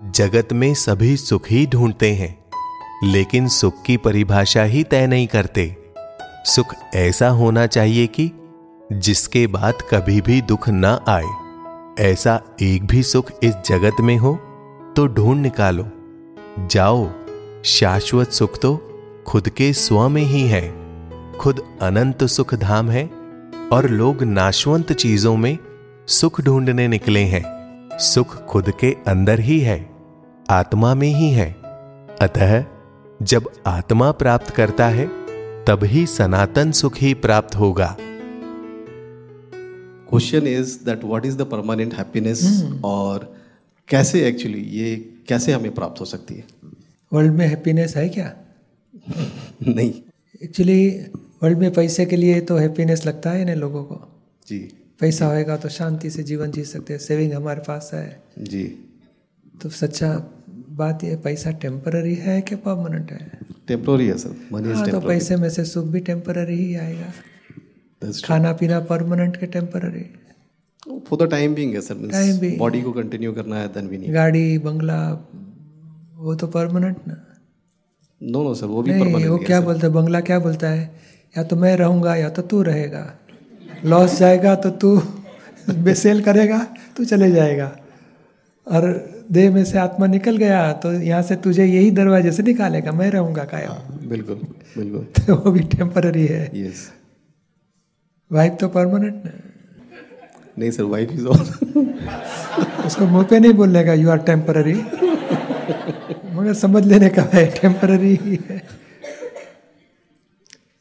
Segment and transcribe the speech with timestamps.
[0.00, 2.44] जगत में सभी सुख ही ढूंढते हैं,
[3.04, 5.76] लेकिन सुख की परिभाषा ही तय नहीं करते।
[6.46, 8.30] सुख ऐसा होना चाहिए कि
[8.92, 11.26] जिसके बाद कभी भी दुख ना आए।
[12.02, 14.34] ऐसा एक भी सुख इस जगत में हो
[14.96, 15.86] तो ढूंढ निकालो।
[16.60, 17.08] जाओ,
[17.64, 18.76] शाश्वत सुख तो
[19.26, 20.68] खुद के स्व में ही है।
[21.38, 23.04] खुद अनंत सुख धाम है,
[23.72, 25.56] और लोग नाशवंत चीज़ों में
[26.08, 27.59] सुख ढूँढने निकले हैं।
[28.00, 29.90] सुख खुद के अंदर ही है
[30.50, 31.56] आत्मा में ही है।
[32.20, 32.64] अतः
[33.22, 35.06] जब आत्मा प्राप्त करता है
[35.64, 37.96] तब ही सनातन सुख ही प्राप्त होगा।
[40.10, 43.36] Question is that what is the permanent happiness और
[43.88, 46.44] कैसे एक्चुअली ये कैसे हमें प्राप्त हो सकती है?
[47.12, 48.36] वर्ल्ड में हैप्पीनेस है क्या?
[49.66, 49.94] नहीं।
[50.44, 50.88] एक्चुअली
[51.42, 55.56] वर्ल्ड में पैसे के लिए तो हैप्पीनेस लगता है ना लोगों को। जी। पैसा होएगा
[55.56, 58.64] तो शांति से जीवन जी सकते हैं। सेविंग हमारे पास है। जी।
[59.62, 60.12] तो सच्चा
[60.70, 63.38] बात ये पैसा टेम्पररी है कि परमानेंट है?
[63.68, 67.12] टेम्प्रोरी है सर। मनी हाँ तो पैसे में से सुख भी टेम्पररी ही आएगा।
[68.24, 70.04] खाना पीना परमानेंट के temporary
[71.08, 71.94] for the time being है सर।
[72.40, 72.58] being.
[72.58, 75.00] बॉडी को कंटिन्यू करना है देन वी नीड गाड़ी बंगला
[76.16, 77.16] वो तो परमानेंट ना?
[78.20, 79.92] नो नो सर वो भी नहीं वो क्या बोलता है?
[79.92, 80.90] बंगला क्या बोलता है?
[81.38, 83.04] या तो मैं रहूँगा या तो तू रहेगा।
[83.84, 84.96] लॉस जाएगा तो तू
[85.84, 86.58] बेसेल करेगा
[86.96, 87.70] तू चले जाएगा।
[88.66, 88.82] और
[89.32, 93.10] देह में से आत्मा निकल गया तो यहाँ से तुझे यही दरवाजे से निकालेगा मैं
[93.10, 94.40] रहूँगा कायम। बिल्कुल
[94.76, 96.90] बिल्कुल। तो वो भी टेम्पररी है। यस
[98.30, 99.22] वाइफ तो परमानेंट
[100.58, 101.40] नहीं सर वाइफ इज़ ऑल
[102.86, 104.74] उसको मुँह पे नहीं बोलने का यू आर टेम्पररी
[106.34, 108.62] मगर समझ लेने का है टेम्पररी ही है।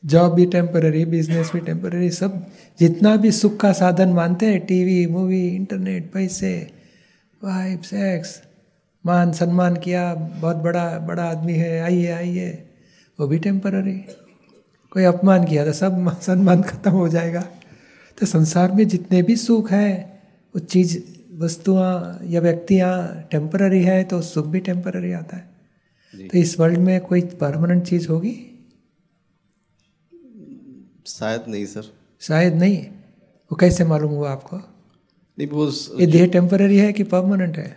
[0.10, 2.46] जॉब भी टेम्पररी बिज़नेस भी टेम्पररी सब
[2.80, 6.72] जितना भी सुख का साधन मानते हैं टीवी मूवी इंटरनेट पैसे
[7.44, 8.44] वाइफ सेक्स
[9.06, 12.66] मान सम्मान किया बहुत बड़ा बड़ा आदमी है आइए आइए
[13.20, 14.06] वो भी टेम्पररी
[14.92, 17.42] कोई अपमान किया तो सब मान- सम्मान खत्म हो जाएगा।
[18.20, 20.20] तो संसार में जितने भी सुख हैं
[20.56, 21.00] वो चीज़
[21.40, 25.44] वस्तुआं या व्यक्तियाँ टेम्पररी है तो सुख भी टेम्पररी आता है।
[26.28, 28.49] तो इस वर्ल्ड में कोई परमानेंट चीज़ होगी?
[31.10, 32.78] शायद नहीं सर। शायद नहीं?
[33.52, 34.58] वो कैसे मालूम हुआ आपको?
[35.38, 35.68] नहीं वो
[36.00, 37.70] ये देह टेम्पररी है कि परमानेंट है?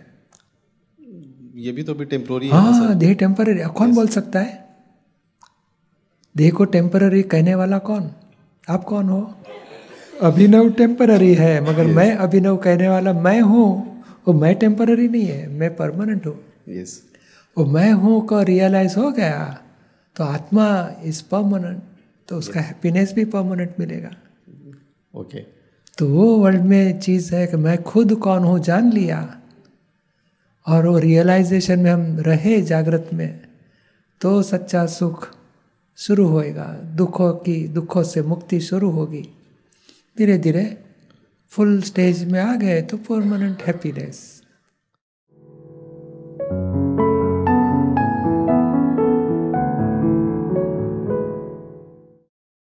[1.55, 4.53] ये भी तो भी टेम्प्रोरी हाँ देह टेम्पररी कौन बोल सकता है?
[6.35, 8.11] देह को टेम्पररी कहने वाला कौन?
[8.69, 9.21] आप कौन हो?
[10.21, 13.67] अभिनव टेम्पररी है मगर मैं अभिनव कहने वाला मैं हूँ।
[14.27, 16.37] वो मैं टेम्पररी नहीं है मैं परमानेंट हूँ।
[16.69, 17.01] यस
[17.57, 19.39] वो मैं हूँ को रियलाइज़ हो गया
[20.15, 20.67] तो आत्मा
[21.03, 21.81] इज़ परमानेंट
[22.33, 24.09] तो उसका हैप्पीनेस भी परमानेंट मिलेगा।
[25.13, 25.39] ओके
[25.97, 29.19] तो वो वर्ल्ड में चीज़ है कि मैं खुद कौन हूँ जान लिया।
[30.67, 33.39] और वो रियलाइजेशन में हम रहे जागृत में
[34.21, 35.27] तो सच्चा सुख
[35.97, 36.65] शुरू होएगा।
[36.97, 39.21] दुखों की दुखों से मुक्ति शुरू होगी।
[40.17, 40.65] धीरे धीरे
[41.51, 44.42] फुल स्टेज में आ गए तो परमानेंट हैप्पीनेस